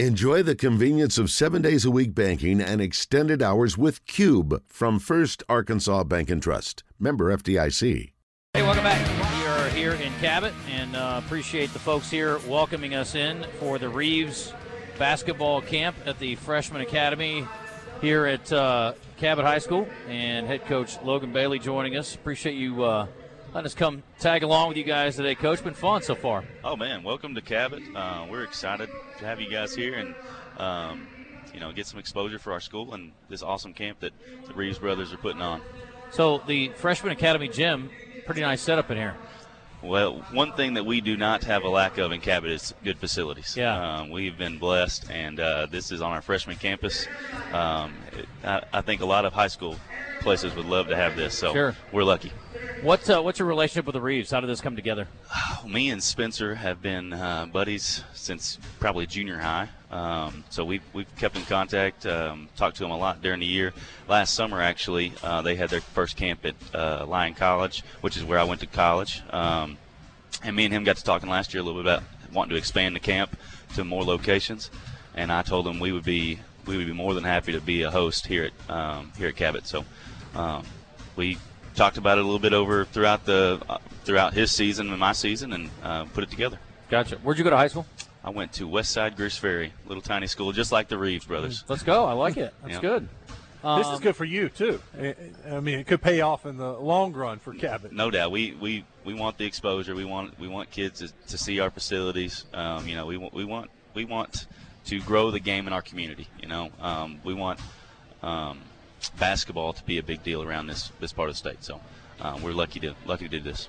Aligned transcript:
Enjoy 0.00 0.42
the 0.42 0.56
convenience 0.56 1.18
of 1.18 1.30
seven 1.30 1.62
days 1.62 1.84
a 1.84 1.90
week 1.90 2.16
banking 2.16 2.60
and 2.60 2.80
extended 2.80 3.40
hours 3.40 3.78
with 3.78 4.04
Cube 4.06 4.60
from 4.66 4.98
First 4.98 5.44
Arkansas 5.48 6.02
Bank 6.02 6.30
and 6.30 6.42
Trust. 6.42 6.82
Member 6.98 7.32
FDIC. 7.32 8.10
Hey, 8.54 8.62
welcome 8.62 8.82
back. 8.82 9.06
We 9.38 9.46
are 9.46 9.68
here 9.68 9.92
in 9.92 10.12
Cabot 10.14 10.52
and 10.68 10.96
uh, 10.96 11.20
appreciate 11.24 11.72
the 11.72 11.78
folks 11.78 12.10
here 12.10 12.40
welcoming 12.48 12.96
us 12.96 13.14
in 13.14 13.46
for 13.60 13.78
the 13.78 13.88
Reaves 13.88 14.52
basketball 14.98 15.60
camp 15.60 15.94
at 16.06 16.18
the 16.18 16.34
Freshman 16.34 16.80
Academy 16.80 17.46
here 18.00 18.26
at 18.26 18.52
uh, 18.52 18.94
Cabot 19.18 19.44
High 19.44 19.60
School. 19.60 19.86
And 20.08 20.48
head 20.48 20.64
coach 20.66 21.00
Logan 21.04 21.32
Bailey 21.32 21.60
joining 21.60 21.96
us. 21.96 22.16
Appreciate 22.16 22.56
you 22.56 22.82
uh, 22.82 23.06
letting 23.54 23.66
us 23.66 23.74
come 23.74 24.02
tag 24.18 24.42
along 24.42 24.66
with 24.66 24.76
you 24.76 24.82
guys 24.82 25.14
today, 25.14 25.36
Coach. 25.36 25.62
Been 25.62 25.74
fun 25.74 26.02
so 26.02 26.16
far. 26.16 26.44
Oh 26.64 26.74
man, 26.74 27.04
welcome 27.04 27.36
to 27.36 27.40
Cabot. 27.40 27.82
Uh, 27.94 28.26
we're 28.28 28.42
excited 28.42 28.90
to 29.20 29.24
have 29.24 29.40
you 29.40 29.48
guys 29.48 29.72
here 29.72 29.94
and 29.94 30.14
um, 30.58 31.06
you 31.54 31.60
know 31.60 31.70
get 31.70 31.86
some 31.86 32.00
exposure 32.00 32.40
for 32.40 32.52
our 32.52 32.58
school 32.58 32.94
and 32.94 33.12
this 33.28 33.44
awesome 33.44 33.72
camp 33.72 34.00
that 34.00 34.12
the 34.48 34.54
Reaves 34.54 34.80
brothers 34.80 35.12
are 35.12 35.18
putting 35.18 35.40
on. 35.40 35.62
So 36.10 36.42
the 36.48 36.70
Freshman 36.70 37.12
Academy 37.12 37.48
gym, 37.48 37.90
pretty 38.26 38.40
nice 38.40 38.60
setup 38.60 38.90
in 38.90 38.96
here. 38.96 39.14
Well, 39.84 40.24
one 40.32 40.52
thing 40.52 40.74
that 40.74 40.86
we 40.86 41.02
do 41.02 41.16
not 41.16 41.44
have 41.44 41.64
a 41.64 41.68
lack 41.68 41.98
of 41.98 42.10
in 42.10 42.20
Cabot 42.22 42.50
is 42.50 42.72
good 42.82 42.98
facilities. 42.98 43.54
Yeah. 43.54 43.98
Um, 43.98 44.08
we've 44.08 44.36
been 44.38 44.58
blessed, 44.58 45.10
and 45.10 45.38
uh, 45.38 45.66
this 45.66 45.92
is 45.92 46.00
on 46.00 46.12
our 46.12 46.22
freshman 46.22 46.56
campus. 46.56 47.06
Um, 47.52 47.94
it, 48.16 48.26
I, 48.42 48.62
I, 48.72 48.80
think 48.80 49.02
a 49.02 49.06
lot 49.06 49.26
of 49.26 49.34
high 49.34 49.48
school 49.48 49.76
places 50.20 50.54
would 50.54 50.64
love 50.64 50.88
to 50.88 50.96
have 50.96 51.16
this, 51.16 51.36
so 51.36 51.52
sure. 51.52 51.76
we're 51.92 52.02
lucky. 52.02 52.32
What, 52.80 53.08
uh, 53.10 53.20
what's 53.20 53.38
your 53.38 53.46
relationship 53.46 53.84
with 53.84 53.92
the 53.92 54.00
Reaves? 54.00 54.30
How 54.30 54.40
did 54.40 54.48
this 54.48 54.62
come 54.62 54.74
together? 54.74 55.06
Me 55.66 55.90
and 55.90 56.02
Spencer 56.02 56.54
have 56.54 56.80
been 56.80 57.12
uh, 57.12 57.46
buddies 57.46 58.02
since 58.14 58.58
probably 58.80 59.06
junior 59.06 59.38
high. 59.38 59.68
Um, 59.94 60.42
so 60.50 60.64
we've, 60.64 60.82
we've 60.92 61.16
kept 61.16 61.36
in 61.36 61.44
contact, 61.44 62.04
um, 62.04 62.48
talked 62.56 62.76
to 62.78 62.82
them 62.82 62.90
a 62.90 62.98
lot 62.98 63.22
during 63.22 63.38
the 63.38 63.46
year. 63.46 63.72
Last 64.08 64.34
summer, 64.34 64.60
actually, 64.60 65.12
uh, 65.22 65.40
they 65.40 65.54
had 65.54 65.70
their 65.70 65.80
first 65.80 66.16
camp 66.16 66.44
at 66.44 66.56
uh, 66.74 67.06
Lyon 67.06 67.34
College, 67.34 67.84
which 68.00 68.16
is 68.16 68.24
where 68.24 68.40
I 68.40 68.44
went 68.44 68.60
to 68.62 68.66
college. 68.66 69.22
Um, 69.30 69.78
and 70.42 70.56
me 70.56 70.64
and 70.64 70.74
him 70.74 70.82
got 70.82 70.96
to 70.96 71.04
talking 71.04 71.30
last 71.30 71.54
year 71.54 71.62
a 71.62 71.64
little 71.64 71.80
bit 71.80 71.92
about 71.92 72.02
wanting 72.32 72.50
to 72.50 72.56
expand 72.56 72.96
the 72.96 73.00
camp 73.00 73.38
to 73.76 73.84
more 73.84 74.02
locations. 74.02 74.68
And 75.14 75.30
I 75.30 75.42
told 75.42 75.64
him 75.64 75.78
we 75.78 75.92
would 75.92 76.04
be 76.04 76.40
we 76.66 76.76
would 76.76 76.86
be 76.86 76.92
more 76.92 77.14
than 77.14 77.24
happy 77.24 77.52
to 77.52 77.60
be 77.60 77.82
a 77.82 77.90
host 77.90 78.26
here 78.26 78.50
at 78.50 78.74
um, 78.74 79.12
here 79.16 79.28
at 79.28 79.36
Cabot. 79.36 79.64
So 79.64 79.84
um, 80.34 80.64
we 81.14 81.38
talked 81.76 81.98
about 81.98 82.18
it 82.18 82.22
a 82.22 82.24
little 82.24 82.40
bit 82.40 82.52
over 82.52 82.84
throughout 82.84 83.24
the 83.24 83.62
uh, 83.68 83.78
throughout 84.04 84.34
his 84.34 84.50
season 84.50 84.90
and 84.90 84.98
my 84.98 85.12
season, 85.12 85.52
and 85.52 85.70
uh, 85.84 86.04
put 86.06 86.24
it 86.24 86.30
together. 86.30 86.58
Gotcha. 86.90 87.16
Where'd 87.18 87.38
you 87.38 87.44
go 87.44 87.50
to 87.50 87.56
high 87.56 87.68
school? 87.68 87.86
I 88.24 88.30
went 88.30 88.54
to 88.54 88.66
Westside 88.66 89.16
Greers 89.16 89.36
Ferry, 89.36 89.72
little 89.86 90.02
tiny 90.02 90.26
school, 90.26 90.52
just 90.52 90.72
like 90.72 90.88
the 90.88 90.96
Reaves 90.96 91.26
brothers. 91.26 91.62
Let's 91.68 91.82
go. 91.82 92.06
I 92.06 92.14
like 92.14 92.38
it. 92.38 92.54
That's 92.62 92.78
good. 92.78 93.08
Um, 93.62 93.78
this 93.78 93.88
is 93.88 94.00
good 94.00 94.16
for 94.16 94.24
you 94.24 94.50
too. 94.50 94.80
I 94.98 95.60
mean, 95.60 95.78
it 95.78 95.86
could 95.86 96.02
pay 96.02 96.20
off 96.20 96.44
in 96.44 96.58
the 96.58 96.72
long 96.72 97.12
run 97.14 97.38
for 97.38 97.54
Cabot. 97.54 97.92
No 97.92 98.10
doubt. 98.10 98.30
We 98.30 98.52
we, 98.52 98.84
we 99.04 99.14
want 99.14 99.38
the 99.38 99.46
exposure. 99.46 99.94
We 99.94 100.04
want 100.04 100.38
we 100.38 100.48
want 100.48 100.70
kids 100.70 101.00
to, 101.00 101.12
to 101.28 101.38
see 101.38 101.60
our 101.60 101.70
facilities. 101.70 102.44
Um, 102.52 102.86
you 102.86 102.94
know, 102.94 103.06
we 103.06 103.16
want 103.16 103.32
we 103.32 103.44
want 103.44 103.70
we 103.94 104.04
want 104.04 104.46
to 104.86 105.00
grow 105.00 105.30
the 105.30 105.40
game 105.40 105.66
in 105.66 105.72
our 105.72 105.82
community. 105.82 106.28
You 106.40 106.48
know, 106.48 106.70
um, 106.80 107.20
we 107.24 107.32
want 107.32 107.58
um, 108.22 108.60
basketball 109.18 109.72
to 109.72 109.84
be 109.84 109.96
a 109.96 110.02
big 110.02 110.22
deal 110.22 110.42
around 110.42 110.66
this 110.66 110.92
this 111.00 111.12
part 111.12 111.30
of 111.30 111.34
the 111.34 111.38
state. 111.38 111.64
So 111.64 111.80
uh, 112.20 112.38
we're 112.42 112.52
lucky 112.52 112.80
to 112.80 112.94
lucky 113.06 113.28
to 113.28 113.38
do 113.38 113.40
this. 113.40 113.68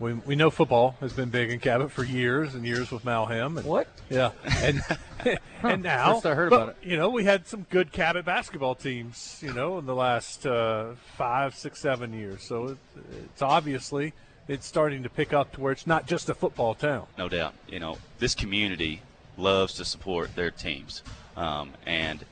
We, 0.00 0.12
we 0.12 0.36
know 0.36 0.50
football 0.50 0.96
has 1.00 1.12
been 1.12 1.28
big 1.28 1.50
in 1.50 1.58
Cabot 1.58 1.90
for 1.90 2.04
years 2.04 2.54
and 2.54 2.64
years 2.64 2.92
with 2.92 3.04
Malham. 3.04 3.56
And, 3.58 3.66
what? 3.66 3.88
Yeah, 4.08 4.30
and 4.62 4.80
and 5.62 5.82
now 5.82 6.14
First 6.14 6.26
I 6.26 6.34
heard 6.34 6.50
but, 6.50 6.56
about 6.56 6.68
it. 6.80 6.88
You 6.88 6.96
know, 6.96 7.10
we 7.10 7.24
had 7.24 7.48
some 7.48 7.66
good 7.68 7.90
Cabot 7.90 8.24
basketball 8.24 8.76
teams. 8.76 9.40
You 9.42 9.52
know, 9.52 9.78
in 9.78 9.86
the 9.86 9.96
last 9.96 10.46
uh, 10.46 10.92
five, 11.16 11.56
six, 11.56 11.80
seven 11.80 12.12
years. 12.12 12.44
So 12.44 12.68
it, 12.68 12.78
it's 13.24 13.42
obviously 13.42 14.12
it's 14.46 14.66
starting 14.66 15.02
to 15.02 15.08
pick 15.08 15.32
up 15.32 15.52
to 15.52 15.60
where 15.60 15.72
it's 15.72 15.86
not 15.86 16.06
just 16.06 16.28
a 16.28 16.34
football 16.34 16.74
town. 16.74 17.06
No 17.16 17.28
doubt. 17.28 17.54
You 17.68 17.80
know, 17.80 17.98
this 18.20 18.36
community 18.36 19.02
loves 19.36 19.74
to 19.74 19.84
support 19.84 20.34
their 20.36 20.52
teams, 20.52 21.02
um, 21.36 21.72
and 21.86 22.24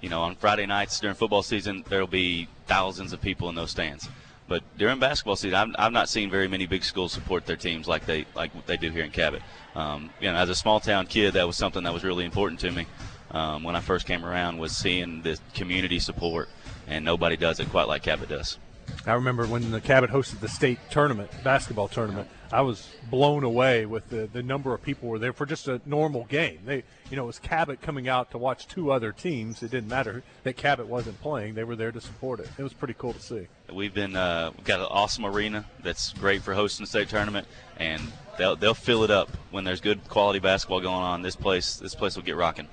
you 0.00 0.08
know, 0.08 0.22
on 0.22 0.34
Friday 0.34 0.66
nights 0.66 0.98
during 0.98 1.14
football 1.14 1.44
season, 1.44 1.84
there 1.88 2.00
will 2.00 2.08
be 2.08 2.48
thousands 2.66 3.12
of 3.12 3.20
people 3.20 3.48
in 3.48 3.54
those 3.54 3.70
stands. 3.70 4.08
But 4.52 4.64
during 4.76 4.98
basketball 4.98 5.36
season, 5.36 5.54
I've, 5.54 5.74
I've 5.78 5.92
not 5.92 6.10
seen 6.10 6.28
very 6.28 6.46
many 6.46 6.66
big 6.66 6.84
schools 6.84 7.10
support 7.10 7.46
their 7.46 7.56
teams 7.56 7.88
like 7.88 8.04
they 8.04 8.26
like 8.34 8.50
they 8.66 8.76
do 8.76 8.90
here 8.90 9.02
in 9.02 9.10
Cabot. 9.10 9.40
Um, 9.74 10.10
you 10.20 10.30
know, 10.30 10.36
as 10.36 10.50
a 10.50 10.54
small 10.54 10.78
town 10.78 11.06
kid, 11.06 11.32
that 11.32 11.46
was 11.46 11.56
something 11.56 11.84
that 11.84 11.94
was 11.94 12.04
really 12.04 12.26
important 12.26 12.60
to 12.60 12.70
me 12.70 12.86
um, 13.30 13.62
when 13.62 13.76
I 13.76 13.80
first 13.80 14.06
came 14.06 14.26
around 14.26 14.58
was 14.58 14.76
seeing 14.76 15.22
the 15.22 15.40
community 15.54 15.98
support, 15.98 16.50
and 16.86 17.02
nobody 17.02 17.34
does 17.38 17.60
it 17.60 17.70
quite 17.70 17.88
like 17.88 18.02
Cabot 18.02 18.28
does. 18.28 18.58
I 19.06 19.14
remember 19.14 19.46
when 19.46 19.70
the 19.70 19.80
Cabot 19.80 20.10
hosted 20.10 20.40
the 20.40 20.50
state 20.50 20.78
tournament, 20.90 21.30
basketball 21.42 21.88
tournament. 21.88 22.28
I 22.52 22.60
was 22.60 22.86
blown 23.10 23.44
away 23.44 23.86
with 23.86 24.10
the, 24.10 24.28
the 24.30 24.42
number 24.42 24.74
of 24.74 24.82
people 24.82 25.08
were 25.08 25.18
there 25.18 25.32
for 25.32 25.46
just 25.46 25.68
a 25.68 25.80
normal 25.86 26.24
game. 26.24 26.58
They, 26.66 26.84
you 27.10 27.16
know, 27.16 27.24
it 27.24 27.28
was 27.28 27.38
Cabot 27.38 27.80
coming 27.80 28.08
out 28.08 28.30
to 28.32 28.38
watch 28.38 28.68
two 28.68 28.92
other 28.92 29.10
teams. 29.10 29.62
It 29.62 29.70
didn't 29.70 29.88
matter 29.88 30.22
that 30.42 30.58
Cabot 30.58 30.86
wasn't 30.86 31.18
playing; 31.22 31.54
they 31.54 31.64
were 31.64 31.76
there 31.76 31.90
to 31.90 32.00
support 32.00 32.40
it. 32.40 32.50
It 32.58 32.62
was 32.62 32.74
pretty 32.74 32.94
cool 32.98 33.14
to 33.14 33.20
see. 33.20 33.46
We've 33.72 33.94
been 33.94 34.14
uh, 34.14 34.50
we've 34.54 34.66
got 34.66 34.80
an 34.80 34.86
awesome 34.90 35.24
arena 35.24 35.64
that's 35.82 36.12
great 36.12 36.42
for 36.42 36.52
hosting 36.52 36.84
the 36.84 36.90
state 36.90 37.08
tournament, 37.08 37.48
and 37.78 38.02
they'll 38.36 38.54
they'll 38.54 38.74
fill 38.74 39.02
it 39.02 39.10
up 39.10 39.30
when 39.50 39.64
there's 39.64 39.80
good 39.80 40.06
quality 40.08 40.38
basketball 40.38 40.80
going 40.80 40.94
on. 40.94 41.22
This 41.22 41.36
place 41.36 41.76
this 41.76 41.94
place 41.94 42.16
will 42.16 42.22
get 42.22 42.36
rocking. 42.36 42.68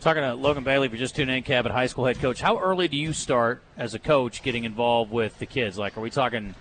Talking 0.00 0.22
to 0.22 0.34
Logan 0.34 0.64
Bailey, 0.64 0.86
if 0.86 0.92
you're 0.92 0.98
just 0.98 1.14
tuning 1.14 1.36
in, 1.36 1.42
Cabot 1.42 1.70
High 1.70 1.86
School 1.86 2.06
head 2.06 2.18
coach. 2.18 2.40
How 2.40 2.58
early 2.58 2.88
do 2.88 2.96
you 2.96 3.12
start 3.12 3.62
as 3.76 3.94
a 3.94 4.00
coach 4.00 4.42
getting 4.42 4.64
involved 4.64 5.12
with 5.12 5.38
the 5.38 5.46
kids? 5.46 5.78
Like, 5.78 5.96
are 5.96 6.00
we 6.00 6.10
talking 6.10 6.56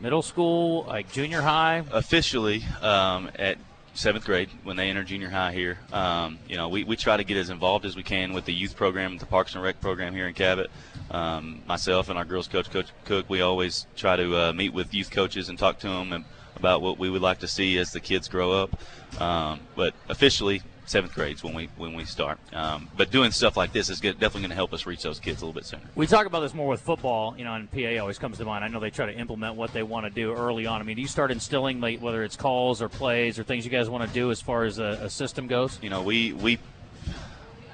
middle 0.00 0.22
school, 0.22 0.84
like 0.84 1.10
junior 1.12 1.40
high? 1.40 1.84
Officially, 1.90 2.64
um, 2.82 3.30
at 3.36 3.58
seventh 3.94 4.24
grade 4.24 4.50
when 4.64 4.76
they 4.76 4.90
enter 4.90 5.04
junior 5.04 5.30
high 5.30 5.52
here. 5.52 5.78
Um, 5.92 6.38
you 6.48 6.56
know, 6.56 6.68
we, 6.68 6.84
we 6.84 6.96
try 6.96 7.16
to 7.16 7.24
get 7.24 7.36
as 7.36 7.50
involved 7.50 7.84
as 7.84 7.96
we 7.96 8.02
can 8.02 8.32
with 8.32 8.44
the 8.44 8.52
youth 8.52 8.76
program, 8.76 9.18
the 9.18 9.26
Parks 9.26 9.54
and 9.54 9.62
Rec 9.62 9.80
program 9.80 10.14
here 10.14 10.26
in 10.26 10.34
Cabot. 10.34 10.70
Um, 11.10 11.62
myself 11.66 12.08
and 12.08 12.18
our 12.18 12.24
girls 12.24 12.48
coach, 12.48 12.70
Coach 12.70 12.88
Cook, 13.04 13.30
we 13.30 13.40
always 13.40 13.86
try 13.96 14.16
to 14.16 14.36
uh, 14.36 14.52
meet 14.52 14.72
with 14.72 14.92
youth 14.92 15.10
coaches 15.10 15.48
and 15.48 15.58
talk 15.58 15.78
to 15.80 15.88
them 15.88 16.24
about 16.56 16.82
what 16.82 16.98
we 16.98 17.08
would 17.08 17.22
like 17.22 17.38
to 17.40 17.48
see 17.48 17.78
as 17.78 17.92
the 17.92 18.00
kids 18.00 18.28
grow 18.28 18.52
up. 18.52 18.80
Um, 19.20 19.60
but 19.76 19.94
officially, 20.08 20.62
seventh 20.86 21.14
grades 21.14 21.42
when 21.42 21.54
we 21.54 21.68
when 21.76 21.94
we 21.94 22.04
start. 22.04 22.38
Um, 22.52 22.88
but 22.96 23.10
doing 23.10 23.30
stuff 23.30 23.56
like 23.56 23.72
this 23.72 23.88
is 23.88 24.00
good, 24.00 24.18
definitely 24.18 24.42
going 24.42 24.50
to 24.50 24.56
help 24.56 24.72
us 24.72 24.86
reach 24.86 25.02
those 25.02 25.18
kids 25.18 25.42
a 25.42 25.46
little 25.46 25.58
bit 25.58 25.66
sooner. 25.66 25.82
We 25.94 26.06
talk 26.06 26.26
about 26.26 26.40
this 26.40 26.54
more 26.54 26.68
with 26.68 26.80
football, 26.80 27.34
you 27.36 27.44
know, 27.44 27.54
and 27.54 27.70
PA 27.70 28.00
always 28.00 28.18
comes 28.18 28.38
to 28.38 28.44
mind. 28.44 28.64
I 28.64 28.68
know 28.68 28.80
they 28.80 28.90
try 28.90 29.06
to 29.06 29.14
implement 29.14 29.56
what 29.56 29.72
they 29.72 29.82
want 29.82 30.06
to 30.06 30.10
do 30.10 30.34
early 30.34 30.66
on. 30.66 30.80
I 30.80 30.84
mean, 30.84 30.96
do 30.96 31.02
you 31.02 31.08
start 31.08 31.30
instilling 31.30 31.80
like 31.80 32.00
whether 32.00 32.22
it's 32.22 32.36
calls 32.36 32.82
or 32.82 32.88
plays 32.88 33.38
or 33.38 33.44
things 33.44 33.64
you 33.64 33.70
guys 33.70 33.88
want 33.88 34.06
to 34.06 34.14
do 34.14 34.30
as 34.30 34.40
far 34.40 34.64
as 34.64 34.78
a, 34.78 34.98
a 35.02 35.10
system 35.10 35.46
goes? 35.46 35.78
You 35.82 35.90
know, 35.90 36.02
we 36.02 36.32
we 36.32 36.58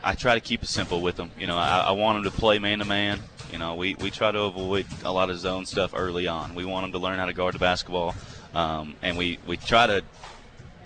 I 0.03 0.15
try 0.15 0.35
to 0.35 0.41
keep 0.41 0.63
it 0.63 0.69
simple 0.69 1.01
with 1.01 1.17
them. 1.17 1.31
You 1.39 1.47
know, 1.47 1.57
I, 1.57 1.81
I 1.81 1.91
want 1.93 2.23
them 2.23 2.33
to 2.33 2.39
play 2.39 2.59
man 2.59 2.79
to 2.79 2.85
man. 2.85 3.21
You 3.53 3.59
know, 3.59 3.75
we, 3.75 3.95
we 3.97 4.11
try 4.11 4.31
to 4.31 4.43
avoid 4.43 4.87
a 5.05 5.13
lot 5.13 5.29
of 5.29 5.39
zone 5.39 5.67
stuff 5.67 5.93
early 5.95 6.29
on. 6.29 6.55
We 6.55 6.65
want 6.65 6.85
them 6.85 6.93
to 6.93 6.99
learn 6.99 7.19
how 7.19 7.27
to 7.27 7.33
guard 7.33 7.55
the 7.55 7.59
basketball, 7.59 8.15
um, 8.55 8.95
and 9.03 9.19
we, 9.19 9.39
we 9.47 9.57
try 9.57 9.89
to 9.89 10.05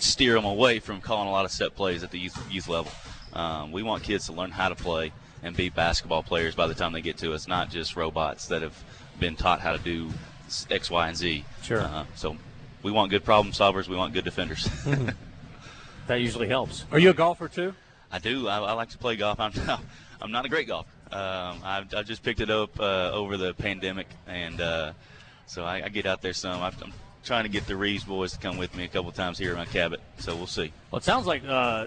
steer 0.05 0.35
them 0.35 0.45
away 0.45 0.79
from 0.79 1.01
calling 1.01 1.29
a 1.29 1.33
lot 1.33 1.45
of 1.45 1.51
set 1.51 1.75
plays 1.75 2.03
at 2.03 2.11
the 2.11 2.19
youth, 2.19 2.39
youth 2.51 2.69
level. 2.69 2.93
Um, 3.33 3.73
we 3.73 3.83
want 3.83 4.03
kids 4.03 4.27
to 4.27 4.33
learn 4.33 4.51
how 4.51 4.69
to 4.69 4.75
play 4.75 5.13
and 5.43 5.57
be 5.57 5.69
basketball 5.69 6.23
players 6.23 6.55
by 6.55 6.67
the 6.67 6.75
time 6.75 6.93
they 6.93 7.01
get 7.01 7.19
to 7.19 7.33
us, 7.33 7.49
not 7.49 7.71
just 7.71 7.97
robots 7.97 8.47
that 8.49 8.63
have 8.63 8.83
been 9.19 9.37
taught 9.37 9.61
how 9.61 9.73
to 9.73 9.79
do 9.79 10.11
X, 10.71 10.91
Y, 10.91 11.09
and 11.09 11.17
Z. 11.17 11.45
Sure. 11.63 11.81
Uh, 11.81 12.05
so 12.15 12.37
we 12.83 12.93
want 12.93 13.11
good 13.11 13.25
problem 13.25 13.53
solvers. 13.53 13.89
We 13.89 13.97
want 13.97 14.15
good 14.15 14.25
defenders. 14.25 14.69
that 16.07 16.21
usually 16.21 16.49
helps. 16.49 16.85
Are 16.93 16.99
you 16.99 17.11
a 17.11 17.15
golfer 17.15 17.49
too? 17.49 17.75
I 18.11 18.19
do. 18.19 18.49
I, 18.49 18.59
I 18.59 18.73
like 18.73 18.91
to 18.91 18.99
play 18.99 19.17
golf. 19.17 19.41
I'm, 19.41 19.53
I'm 20.21 20.31
not 20.31 20.45
a 20.45 20.49
great 20.49 20.69
golfer. 20.69 20.89
Um, 21.11 21.61
I, 21.63 21.85
I 21.97 22.03
just 22.03 22.23
picked 22.23 22.41
it 22.41 22.51
up 22.51 22.79
uh, 22.81 23.11
over 23.13 23.37
the 23.37 23.55
pandemic, 23.55 24.09
and 24.27 24.61
uh, 24.61 24.93
so 25.47 25.65
I, 25.65 25.85
I, 25.85 25.89
get 25.89 26.07
out 26.07 26.23
there 26.23 26.33
some. 26.33 26.61
i 26.61 26.67
am 26.67 26.93
trying 27.25 27.45
to 27.45 27.51
get 27.51 27.67
the 27.67 27.77
Reaves 27.77 28.05
boys 28.05 28.33
to 28.33 28.39
come 28.39 28.57
with 28.57 28.75
me 28.77 28.85
a 28.85 28.89
couple 28.89 29.11
times 29.13 29.39
here 29.39 29.51
in 29.51 29.57
my 29.57 29.65
Cabot, 29.65 30.01
so 30.19 30.37
we'll 30.37 30.47
see. 30.47 30.73
Well, 30.91 30.99
it 30.99 31.05
sounds 31.05 31.27
like 31.27 31.43
uh, 31.47 31.87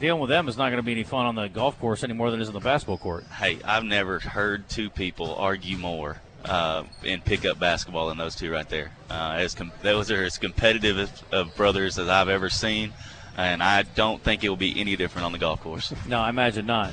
dealing 0.00 0.20
with 0.20 0.28
them 0.28 0.48
is 0.48 0.56
not 0.56 0.70
going 0.70 0.78
to 0.78 0.82
be 0.82 0.92
any 0.92 1.04
fun 1.04 1.26
on 1.26 1.34
the 1.34 1.48
golf 1.48 1.78
course 1.78 2.02
any 2.02 2.14
more 2.14 2.30
than 2.30 2.40
it 2.40 2.42
is 2.42 2.48
on 2.48 2.54
the 2.54 2.60
basketball 2.60 2.98
court. 2.98 3.24
Hey, 3.24 3.58
I've 3.64 3.84
never 3.84 4.18
heard 4.18 4.68
two 4.68 4.90
people 4.90 5.34
argue 5.36 5.78
more 5.78 6.20
uh, 6.44 6.84
in 7.04 7.20
pickup 7.20 7.58
basketball 7.58 8.08
than 8.08 8.18
those 8.18 8.34
two 8.34 8.50
right 8.50 8.68
there. 8.68 8.90
Uh, 9.08 9.36
as 9.36 9.54
com- 9.54 9.72
those 9.82 10.10
are 10.10 10.24
as 10.24 10.38
competitive 10.38 10.98
as, 10.98 11.22
of 11.30 11.54
brothers 11.56 11.98
as 11.98 12.08
I've 12.08 12.28
ever 12.28 12.50
seen, 12.50 12.92
and 13.36 13.62
I 13.62 13.82
don't 13.82 14.22
think 14.22 14.42
it 14.42 14.48
will 14.48 14.56
be 14.56 14.78
any 14.80 14.96
different 14.96 15.26
on 15.26 15.32
the 15.32 15.38
golf 15.38 15.60
course. 15.60 15.92
No, 16.06 16.18
I 16.20 16.30
imagine 16.30 16.66
not. 16.66 16.92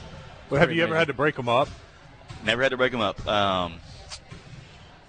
Well, 0.49 0.59
have 0.59 0.71
you 0.71 0.83
ever 0.83 0.95
had 0.95 1.07
to 1.07 1.13
break 1.13 1.35
them 1.35 1.49
up? 1.49 1.69
Never 2.43 2.63
had 2.63 2.69
to 2.69 2.77
break 2.77 2.91
them 2.91 3.01
up. 3.01 3.27
Um, 3.27 3.75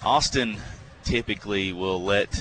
Austin 0.03 0.57
typically 1.05 1.73
will 1.73 2.03
let 2.03 2.39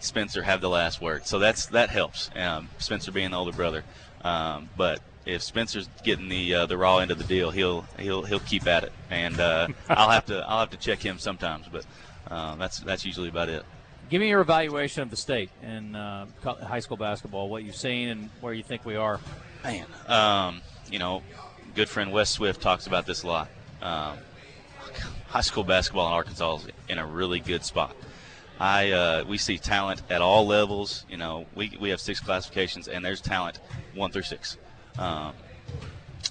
Spencer 0.00 0.42
have 0.42 0.60
the 0.60 0.68
last 0.68 1.00
word, 1.00 1.26
so 1.26 1.38
that's 1.38 1.66
that 1.66 1.90
helps. 1.90 2.30
Um, 2.36 2.68
Spencer 2.78 3.12
being 3.12 3.30
the 3.30 3.36
older 3.36 3.52
brother, 3.52 3.84
um, 4.22 4.68
but 4.76 5.00
if 5.26 5.42
Spencer's 5.42 5.88
getting 6.02 6.28
the 6.28 6.54
uh, 6.54 6.66
the 6.66 6.78
raw 6.78 6.98
end 6.98 7.10
of 7.10 7.18
the 7.18 7.24
deal, 7.24 7.50
he'll 7.50 7.82
he'll 7.98 8.22
he'll 8.22 8.40
keep 8.40 8.66
at 8.66 8.84
it, 8.84 8.92
and 9.10 9.38
uh, 9.38 9.68
I'll 9.88 10.10
have 10.10 10.26
to 10.26 10.38
I'll 10.46 10.60
have 10.60 10.70
to 10.70 10.76
check 10.76 11.00
him 11.00 11.18
sometimes, 11.18 11.66
but 11.70 11.84
uh, 12.30 12.56
that's 12.56 12.80
that's 12.80 13.04
usually 13.04 13.28
about 13.28 13.48
it. 13.48 13.64
Give 14.08 14.20
me 14.20 14.28
your 14.30 14.40
evaluation 14.40 15.02
of 15.02 15.10
the 15.10 15.16
state 15.16 15.50
in 15.62 15.94
uh, 15.94 16.26
high 16.42 16.80
school 16.80 16.96
basketball, 16.96 17.50
what 17.50 17.62
you've 17.62 17.76
seen 17.76 18.08
and 18.08 18.30
where 18.40 18.54
you 18.54 18.62
think 18.62 18.86
we 18.86 18.96
are. 18.96 19.20
Man, 19.62 19.84
um, 20.06 20.62
you 20.90 20.98
know, 20.98 21.22
good 21.74 21.90
friend 21.90 22.10
Wes 22.10 22.30
Swift 22.30 22.62
talks 22.62 22.86
about 22.86 23.04
this 23.04 23.22
a 23.22 23.26
lot. 23.26 23.48
Um, 23.82 24.16
high 25.26 25.42
school 25.42 25.62
basketball 25.62 26.06
in 26.06 26.14
Arkansas 26.14 26.56
is 26.56 26.68
in 26.88 26.98
a 26.98 27.06
really 27.06 27.40
good 27.40 27.64
spot. 27.64 27.94
I 28.60 28.90
uh, 28.90 29.24
we 29.26 29.38
see 29.38 29.58
talent 29.58 30.02
at 30.10 30.20
all 30.20 30.46
levels. 30.46 31.06
You 31.08 31.16
know, 31.16 31.46
we 31.54 31.76
we 31.80 31.90
have 31.90 32.00
six 32.00 32.20
classifications, 32.20 32.88
and 32.88 33.04
there's 33.04 33.20
talent 33.20 33.60
one 33.94 34.10
through 34.10 34.22
six. 34.22 34.58
Um, 34.98 35.32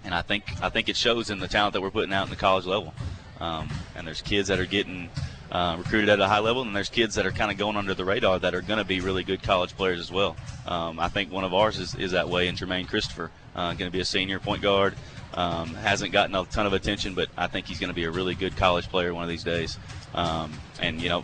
and 0.03 0.13
I 0.13 0.21
think 0.21 0.43
I 0.61 0.69
think 0.69 0.89
it 0.89 0.97
shows 0.97 1.29
in 1.29 1.39
the 1.39 1.47
talent 1.47 1.73
that 1.73 1.81
we're 1.81 1.91
putting 1.91 2.13
out 2.13 2.25
in 2.25 2.29
the 2.29 2.35
college 2.35 2.65
level. 2.65 2.93
Um, 3.39 3.69
and 3.95 4.07
there's 4.07 4.21
kids 4.21 4.47
that 4.47 4.59
are 4.59 4.65
getting 4.65 5.09
uh, 5.51 5.75
recruited 5.77 6.09
at 6.09 6.19
a 6.19 6.27
high 6.27 6.39
level, 6.39 6.63
and 6.63 6.75
there's 6.75 6.89
kids 6.89 7.15
that 7.15 7.25
are 7.25 7.31
kind 7.31 7.51
of 7.51 7.57
going 7.57 7.75
under 7.75 7.93
the 7.93 8.03
radar 8.03 8.39
that 8.39 8.55
are 8.55 8.61
going 8.61 8.79
to 8.79 8.85
be 8.85 8.99
really 8.99 9.23
good 9.23 9.43
college 9.43 9.75
players 9.75 9.99
as 9.99 10.11
well. 10.11 10.35
Um, 10.65 10.99
I 10.99 11.07
think 11.07 11.31
one 11.31 11.43
of 11.43 11.53
ours 11.53 11.77
is, 11.77 11.95
is 11.95 12.11
that 12.11 12.27
way 12.27 12.47
and 12.47 12.57
Jermaine 12.57 12.87
Christopher, 12.87 13.31
uh, 13.55 13.73
going 13.73 13.89
to 13.89 13.95
be 13.95 14.01
a 14.01 14.05
senior 14.05 14.39
point 14.39 14.61
guard. 14.61 14.95
Um, 15.33 15.75
hasn't 15.75 16.11
gotten 16.11 16.35
a 16.35 16.45
ton 16.45 16.65
of 16.65 16.73
attention, 16.73 17.13
but 17.13 17.29
I 17.37 17.47
think 17.47 17.67
he's 17.67 17.79
going 17.79 17.89
to 17.89 17.93
be 17.93 18.05
a 18.05 18.11
really 18.11 18.33
good 18.33 18.57
college 18.57 18.87
player 18.89 19.13
one 19.13 19.23
of 19.23 19.29
these 19.29 19.43
days. 19.43 19.77
Um, 20.15 20.51
and 20.81 20.99
you 21.01 21.09
know, 21.09 21.23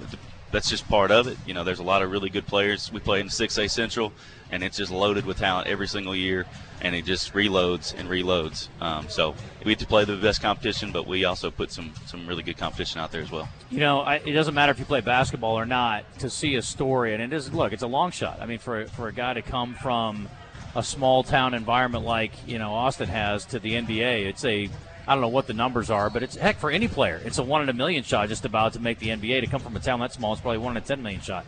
that's 0.53 0.69
just 0.69 0.87
part 0.87 1.11
of 1.11 1.27
it. 1.27 1.37
You 1.47 1.55
know, 1.55 1.63
there's 1.63 1.79
a 1.79 1.83
lot 1.83 2.03
of 2.03 2.11
really 2.11 2.29
good 2.29 2.45
players. 2.45 2.91
We 2.91 2.99
play 2.99 3.19
in 3.19 3.27
6A 3.27 3.69
Central, 3.71 4.13
and 4.51 4.63
it's 4.63 4.77
just 4.77 4.91
loaded 4.91 5.25
with 5.25 5.39
talent 5.39 5.67
every 5.67 5.87
single 5.87 6.15
year, 6.15 6.45
and 6.79 6.95
it 6.95 7.05
just 7.05 7.33
reloads 7.33 7.97
and 7.97 8.07
reloads. 8.07 8.69
Um, 8.79 9.09
so 9.09 9.33
we 9.65 9.71
have 9.71 9.79
to 9.79 9.87
play 9.87 10.05
the 10.05 10.15
best 10.15 10.43
competition, 10.43 10.91
but 10.91 11.07
we 11.07 11.25
also 11.25 11.49
put 11.49 11.71
some 11.71 11.91
some 12.05 12.27
really 12.27 12.43
good 12.43 12.57
competition 12.57 13.01
out 13.01 13.11
there 13.11 13.23
as 13.23 13.31
well. 13.31 13.49
You 13.71 13.79
know, 13.79 14.01
I, 14.01 14.17
it 14.17 14.33
doesn't 14.33 14.53
matter 14.53 14.71
if 14.71 14.77
you 14.77 14.85
play 14.85 15.01
basketball 15.01 15.57
or 15.57 15.65
not 15.65 16.19
to 16.19 16.29
see 16.29 16.55
a 16.55 16.61
story, 16.61 17.15
and 17.15 17.23
it 17.23 17.33
is 17.33 17.51
look, 17.51 17.73
it's 17.73 17.83
a 17.83 17.87
long 17.87 18.11
shot. 18.11 18.37
I 18.39 18.45
mean, 18.45 18.59
for 18.59 18.85
for 18.85 19.07
a 19.07 19.13
guy 19.13 19.33
to 19.33 19.41
come 19.41 19.73
from 19.73 20.29
a 20.75 20.83
small 20.83 21.23
town 21.23 21.55
environment 21.55 22.05
like 22.05 22.31
you 22.47 22.59
know 22.59 22.73
Austin 22.73 23.09
has 23.09 23.45
to 23.45 23.59
the 23.59 23.73
NBA, 23.73 24.27
it's 24.27 24.45
a 24.45 24.69
I 25.07 25.13
don't 25.13 25.21
know 25.21 25.27
what 25.27 25.47
the 25.47 25.53
numbers 25.53 25.89
are, 25.89 26.09
but 26.09 26.23
it's 26.23 26.35
heck 26.35 26.57
for 26.57 26.71
any 26.71 26.87
player. 26.87 27.21
It's 27.25 27.37
a 27.37 27.43
one 27.43 27.61
in 27.61 27.69
a 27.69 27.73
million 27.73 28.03
shot 28.03 28.29
just 28.29 28.45
about 28.45 28.73
to 28.73 28.79
make 28.79 28.99
the 28.99 29.09
NBA. 29.09 29.41
To 29.41 29.47
come 29.47 29.59
from 29.59 29.75
a 29.75 29.79
town 29.79 29.99
that 29.99 30.13
small, 30.13 30.33
it's 30.33 30.41
probably 30.41 30.59
one 30.59 30.77
in 30.77 30.83
a 30.83 30.85
ten 30.85 31.03
million 31.03 31.21
shot. 31.21 31.45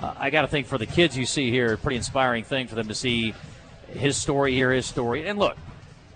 Uh, 0.00 0.14
I 0.16 0.30
got 0.30 0.42
to 0.42 0.48
think 0.48 0.66
for 0.66 0.78
the 0.78 0.86
kids 0.86 1.16
you 1.16 1.26
see 1.26 1.50
here, 1.50 1.76
pretty 1.76 1.96
inspiring 1.96 2.44
thing 2.44 2.66
for 2.66 2.74
them 2.74 2.88
to 2.88 2.94
see 2.94 3.34
his 3.88 4.16
story 4.16 4.54
here, 4.54 4.72
his 4.72 4.86
story. 4.86 5.26
And 5.26 5.38
look, 5.38 5.56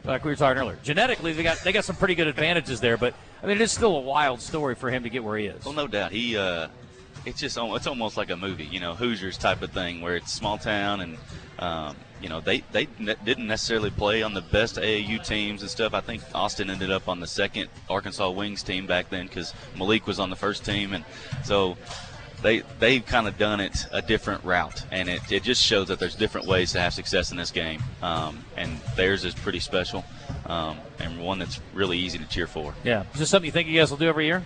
like 0.05 0.25
we 0.25 0.31
were 0.31 0.37
talking 0.37 0.61
earlier, 0.61 0.79
genetically 0.83 1.33
they 1.35 1.43
got 1.43 1.59
they 1.63 1.73
got 1.73 1.85
some 1.85 1.97
pretty 1.97 2.15
good 2.15 2.27
advantages 2.27 2.81
there, 2.81 2.97
but 2.97 3.15
I 3.43 3.47
mean 3.47 3.57
it 3.57 3.63
is 3.63 3.71
still 3.71 3.97
a 3.97 4.01
wild 4.01 4.41
story 4.41 4.75
for 4.75 4.91
him 4.91 5.03
to 5.03 5.11
get 5.11 5.23
where 5.23 5.37
he 5.37 5.47
is. 5.47 5.65
Well, 5.65 5.75
no 5.75 5.87
doubt 5.87 6.13
he. 6.13 6.37
Uh, 6.37 6.69
it's 7.27 7.41
just 7.41 7.59
it's 7.61 7.87
almost 7.87 8.17
like 8.17 8.31
a 8.31 8.37
movie, 8.37 8.65
you 8.65 8.81
know, 8.81 8.95
Hoosiers 8.95 9.37
type 9.37 9.61
of 9.61 9.71
thing, 9.73 10.01
where 10.01 10.17
it's 10.17 10.33
small 10.33 10.57
town 10.57 11.01
and 11.01 11.19
um, 11.59 11.97
you 12.21 12.29
know, 12.29 12.41
they 12.41 12.61
they 12.73 12.89
ne- 12.99 13.17
didn't 13.25 13.47
necessarily 13.47 13.91
play 13.91 14.23
on 14.23 14.35
the 14.35 14.41
best 14.41 14.77
AAU 14.77 15.25
teams 15.25 15.63
and 15.63 15.71
stuff. 15.71 15.95
I 15.95 16.01
think 16.01 16.23
Austin 16.35 16.71
ended 16.71 16.91
up 16.91 17.09
on 17.09 17.21
the 17.21 17.27
second 17.27 17.69
Arkansas 17.89 18.31
Wings 18.31 18.63
team 18.63 18.87
back 18.87 19.11
then 19.11 19.27
because 19.27 19.55
Malik 19.77 20.07
was 20.07 20.19
on 20.19 20.31
the 20.31 20.37
first 20.37 20.65
team, 20.65 20.95
and 20.95 21.05
so 21.45 21.77
they 22.43 22.63
they've 22.79 23.05
kind 23.05 23.27
of 23.27 23.39
done 23.39 23.61
it 23.61 23.87
a 23.93 24.03
different 24.03 24.45
route, 24.45 24.85
and 24.91 25.09
it, 25.09 25.21
it 25.31 25.43
just 25.43 25.63
shows 25.63 25.89
that 25.89 25.99
there's 25.99 26.15
different 26.15 26.47
ways 26.47 26.73
to 26.73 26.81
have 26.81 26.95
success 26.95 27.31
in 27.31 27.37
this 27.37 27.51
game, 27.51 27.83
um, 28.03 28.45
and 28.57 28.81
theirs 28.97 29.25
is 29.25 29.35
pretty 29.35 29.61
special, 29.61 30.05
um, 30.47 30.79
and 30.99 31.21
one 31.21 31.39
that's 31.39 31.61
really 31.75 31.99
easy 31.99 32.19
to 32.19 32.27
cheer 32.27 32.47
for. 32.47 32.75
Yeah, 32.85 33.05
is 33.15 33.21
this 33.21 33.31
something 33.31 33.47
you 33.47 33.53
think 33.53 33.69
you 33.69 33.79
guys 33.79 33.91
will 33.91 33.99
do 33.99 34.09
every 34.09 34.27
year? 34.27 34.45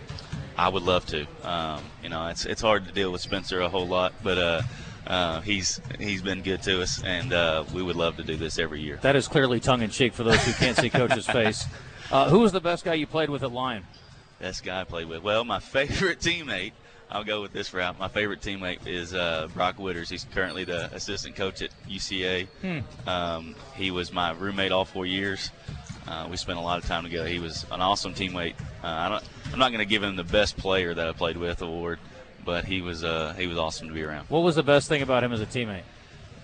I 0.56 0.68
would 0.68 0.82
love 0.82 1.06
to. 1.06 1.26
Um, 1.42 1.82
you 2.02 2.08
know, 2.08 2.28
it's 2.28 2.44
it's 2.44 2.60
hard 2.60 2.86
to 2.86 2.92
deal 2.92 3.10
with 3.10 3.20
Spencer 3.20 3.60
a 3.60 3.68
whole 3.68 3.86
lot, 3.86 4.12
but. 4.22 4.38
Uh, 4.38 4.62
uh, 5.06 5.40
he's 5.40 5.80
he's 5.98 6.22
been 6.22 6.42
good 6.42 6.62
to 6.62 6.82
us, 6.82 7.02
and 7.02 7.32
uh, 7.32 7.64
we 7.74 7.82
would 7.82 7.96
love 7.96 8.16
to 8.16 8.22
do 8.22 8.36
this 8.36 8.58
every 8.58 8.80
year. 8.80 8.98
That 9.02 9.16
is 9.16 9.28
clearly 9.28 9.60
tongue 9.60 9.82
in 9.82 9.90
cheek 9.90 10.12
for 10.12 10.22
those 10.22 10.42
who 10.44 10.52
can't 10.52 10.76
see 10.76 10.90
Coach's 10.90 11.26
face. 11.38 11.64
Uh, 12.10 12.28
who 12.28 12.40
was 12.40 12.52
the 12.52 12.60
best 12.60 12.84
guy 12.84 12.94
you 12.94 13.06
played 13.06 13.30
with 13.30 13.42
at 13.42 13.52
Lyon? 13.52 13.84
Best 14.38 14.64
guy 14.64 14.80
I 14.80 14.84
played 14.84 15.08
with. 15.08 15.22
Well, 15.22 15.44
my 15.44 15.60
favorite 15.60 16.20
teammate. 16.20 16.72
I'll 17.10 17.24
go 17.24 17.42
with 17.42 17.52
this 17.52 17.74
route. 17.74 17.98
My 17.98 18.08
favorite 18.08 18.40
teammate 18.40 18.86
is 18.86 19.12
uh, 19.12 19.48
Brock 19.52 19.76
Witters. 19.76 20.08
He's 20.08 20.26
currently 20.32 20.64
the 20.64 20.92
assistant 20.94 21.36
coach 21.36 21.60
at 21.60 21.70
UCA. 21.86 22.46
Hmm. 22.62 23.08
Um, 23.08 23.54
he 23.76 23.90
was 23.90 24.10
my 24.12 24.32
roommate 24.32 24.72
all 24.72 24.86
four 24.86 25.04
years. 25.04 25.50
Uh, 26.08 26.26
we 26.30 26.38
spent 26.38 26.58
a 26.58 26.62
lot 26.62 26.78
of 26.78 26.86
time 26.86 27.04
together. 27.04 27.28
He 27.28 27.38
was 27.38 27.66
an 27.70 27.82
awesome 27.82 28.14
teammate. 28.14 28.54
Uh, 28.82 28.86
I 28.86 29.20
am 29.52 29.58
not 29.58 29.72
going 29.72 29.80
to 29.80 29.84
give 29.84 30.02
him 30.02 30.16
the 30.16 30.24
best 30.24 30.56
player 30.56 30.94
that 30.94 31.06
I 31.06 31.12
played 31.12 31.36
with 31.36 31.60
award 31.60 31.98
but 32.44 32.64
he 32.64 32.80
was 32.80 33.04
uh, 33.04 33.34
he 33.36 33.46
was 33.46 33.58
awesome 33.58 33.88
to 33.88 33.94
be 33.94 34.02
around. 34.02 34.26
What 34.28 34.40
was 34.40 34.56
the 34.56 34.62
best 34.62 34.88
thing 34.88 35.02
about 35.02 35.24
him 35.24 35.32
as 35.32 35.40
a 35.40 35.46
teammate? 35.46 35.82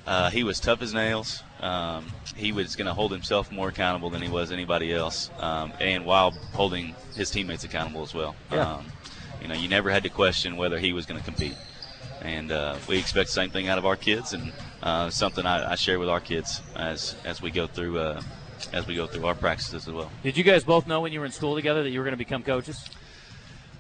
Uh, 0.07 0.31
he 0.31 0.43
was 0.43 0.59
tough 0.59 0.81
as 0.81 0.95
nails. 0.95 1.43
Um, 1.61 2.07
he 2.35 2.53
was 2.53 2.77
going 2.77 2.87
to 2.87 2.95
hold 2.95 3.13
himself 3.13 3.53
more 3.53 3.69
accountable 3.69 4.09
than 4.09 4.23
he 4.23 4.29
was 4.29 4.51
anybody 4.51 4.93
else, 4.93 5.31
um, 5.39 5.73
and 5.81 6.07
while 6.07 6.31
holding 6.53 6.95
his 7.15 7.31
teammates 7.31 7.65
accountable 7.65 8.03
as 8.03 8.15
well. 8.15 8.35
Yeah. 8.51 8.77
Um, 8.77 8.87
you 9.43 9.49
know, 9.49 9.55
you 9.55 9.69
never 9.69 9.91
had 9.91 10.03
to 10.05 10.09
question 10.09 10.57
whether 10.57 10.79
he 10.79 10.93
was 10.93 11.05
going 11.05 11.21
to 11.21 11.25
compete, 11.25 11.57
and 12.23 12.51
uh, 12.51 12.77
we 12.89 12.99
expect 12.99 13.29
the 13.29 13.35
same 13.35 13.51
thing 13.51 13.69
out 13.69 13.77
of 13.77 13.85
our 13.85 13.97
kids, 13.97 14.33
and 14.33 14.53
uh, 14.83 15.11
something 15.11 15.45
I, 15.45 15.73
I, 15.73 15.75
share 15.75 15.99
with 15.99 16.09
our 16.09 16.21
kids 16.21 16.63
as 16.75 17.15
as 17.25 17.43
we 17.43 17.51
go 17.51 17.67
through 17.67 17.99
uh, 17.99 18.23
as 18.73 18.87
we 18.87 18.95
go 18.95 19.07
through 19.07 19.27
our 19.27 19.35
practices 19.35 19.87
as 19.87 19.93
well. 19.93 20.11
Did 20.23 20.37
you 20.37 20.45
guys 20.45 20.65
both 20.65 20.87
know 20.87 21.01
when 21.01 21.13
you 21.13 21.21
were 21.21 21.27
in 21.27 21.33
school 21.33 21.55
together 21.55 21.83
that 21.83 21.91
you 21.91 21.99
were 21.99 22.05
going 22.05 22.13
to 22.13 22.19
become 22.19 22.43
coaches? 22.43 22.89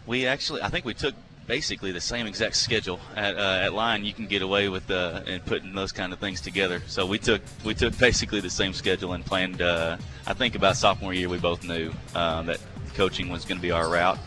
We 0.06 0.26
actually, 0.26 0.62
I 0.62 0.68
think 0.68 0.84
we 0.84 0.94
took 0.94 1.14
basically 1.48 1.90
the 1.90 2.00
same 2.00 2.26
exact 2.26 2.54
schedule 2.54 3.00
at, 3.16 3.36
uh, 3.36 3.64
at 3.64 3.72
Lyon. 3.72 4.04
You 4.04 4.12
can 4.12 4.26
get 4.26 4.42
away 4.42 4.68
with 4.68 4.88
uh, 4.90 5.22
and 5.26 5.44
putting 5.44 5.74
those 5.74 5.90
kind 5.90 6.12
of 6.12 6.20
things 6.20 6.40
together. 6.40 6.80
So 6.86 7.06
we 7.06 7.18
took 7.18 7.42
we 7.64 7.74
took 7.74 7.98
basically 7.98 8.40
the 8.40 8.50
same 8.50 8.72
schedule 8.72 9.14
and 9.14 9.24
planned. 9.24 9.60
Uh, 9.60 9.96
I 10.26 10.34
think 10.34 10.54
about 10.54 10.76
sophomore 10.76 11.14
year 11.14 11.28
we 11.28 11.38
both 11.38 11.64
knew 11.64 11.90
uh, 12.14 12.42
that 12.42 12.60
coaching 12.94 13.30
was 13.30 13.44
going 13.44 13.58
to 13.58 13.62
be 13.62 13.72
our 13.72 13.90
route. 13.90 14.18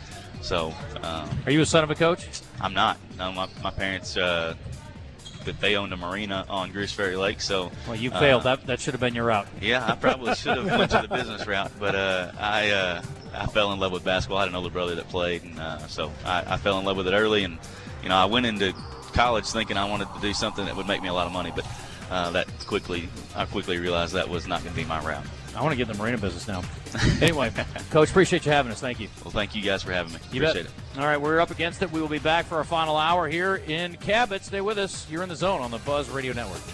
So, 0.42 0.74
um, 1.04 1.30
are 1.46 1.52
you 1.52 1.62
a 1.62 1.66
son 1.66 1.84
of 1.84 1.92
a 1.92 1.96
coach? 1.96 2.28
I'm 2.60 2.74
not. 2.74 2.98
No, 3.20 3.32
my, 3.32 3.48
my 3.62 3.70
parents 3.70 4.18
uh, 4.18 4.56
but 5.46 5.60
they 5.60 5.76
owned 5.76 5.94
a 5.94 5.98
marina 5.98 6.46
on 6.50 6.72
Greers 6.72 6.92
Ferry 6.92 7.16
Lake. 7.16 7.42
So 7.42 7.72
well, 7.88 7.96
you 7.96 8.10
failed. 8.10 8.42
Uh, 8.42 8.56
that 8.56 8.68
that 8.68 8.80
should 8.80 8.94
have 8.94 9.02
been 9.02 9.16
your 9.16 9.26
route. 9.26 9.48
Yeah, 9.62 9.86
I 9.86 9.96
probably 9.96 10.36
should 10.36 10.58
have 10.58 10.66
went 10.66 10.92
to 10.92 11.02
the 11.02 11.08
business 11.16 11.46
route, 11.46 11.72
but 11.80 11.96
uh, 11.96 12.32
I 12.40 12.72
uh, 12.72 13.02
I 13.34 13.46
fell 13.48 13.72
in 13.74 13.80
love 13.80 13.92
with 13.92 14.04
basketball. 14.04 14.40
I 14.40 14.42
had 14.42 14.50
an 14.50 14.56
older 14.56 14.70
brother 14.70 14.96
that 14.96 15.10
played, 15.10 15.44
and 15.44 15.60
uh, 15.60 15.88
so 15.88 16.12
I, 16.26 16.44
I, 16.54 16.58
fell 16.58 16.80
in 16.80 16.86
love 16.86 16.98
with 16.98 17.08
it 17.08 17.14
early. 17.14 17.44
And 17.44 17.58
you 18.04 18.10
know, 18.10 18.16
I 18.16 18.26
went 18.26 18.46
into 18.46 18.74
college 19.14 19.46
thinking 19.46 19.78
I 19.78 19.90
wanted 19.90 20.08
to 20.14 20.22
do 20.22 20.34
something 20.34 20.66
that 20.66 20.76
would 20.76 20.88
make 20.88 21.02
me 21.02 21.10
a 21.10 21.14
lot 21.14 21.28
of 21.28 21.34
money, 21.34 21.52
but 21.56 21.66
uh, 22.10 22.32
that 22.32 22.48
quickly 22.68 23.10
I 23.36 23.46
quickly 23.46 23.78
realized 23.78 24.14
that 24.14 24.30
was 24.30 24.48
not 24.48 24.64
going 24.64 24.74
to 24.74 24.82
be 24.82 24.86
my 24.86 25.04
route. 25.06 25.26
I 25.56 25.62
want 25.62 25.74
to 25.74 25.76
get 25.76 25.90
in 25.90 25.98
the 25.98 26.02
marina 26.02 26.18
business 26.18 26.48
now. 26.48 26.62
anyway, 27.22 27.52
Coach, 27.90 28.10
appreciate 28.10 28.46
you 28.46 28.52
having 28.52 28.72
us. 28.72 28.80
Thank 28.80 29.00
you. 29.00 29.10
Well, 29.24 29.32
thank 29.32 29.54
you 29.54 29.62
guys 29.62 29.84
for 29.84 29.92
having 29.92 30.14
me. 30.14 30.20
You 30.32 30.42
appreciate 30.44 30.64
bet. 30.64 30.74
it. 30.96 31.00
All 31.00 31.06
right, 31.06 31.20
we're 31.20 31.40
up 31.40 31.52
against 31.52 31.82
it. 31.82 31.92
We 31.92 32.02
will 32.02 32.08
be 32.08 32.20
back 32.20 32.46
for 32.46 32.58
our 32.58 32.64
final 32.64 32.96
hour 32.96 33.28
here 33.28 33.58
in 33.68 33.96
Cabot. 33.98 34.44
Stay 34.44 34.62
with 34.62 34.78
us. 34.78 35.10
You're 35.10 35.24
in 35.24 35.30
the 35.30 35.36
zone 35.36 35.62
on 35.62 35.72
the 35.72 35.80
Buzz 35.80 36.10
Radio 36.10 36.34
Network. 36.34 36.62